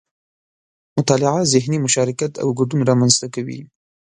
[0.97, 3.59] مطالعه ذهني مشارکت او ګډون رامنځته کوي